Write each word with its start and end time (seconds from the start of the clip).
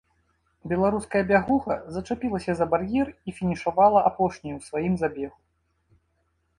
Беларуская 0.71 1.21
бягуха 1.31 1.73
зачапілася 1.99 2.51
за 2.63 2.69
бар'ер 2.73 3.07
і 3.27 3.37
фінішавала 3.41 3.99
апошняй 4.11 4.53
у 4.61 4.67
сваім 4.73 4.93
забегу. 5.07 5.37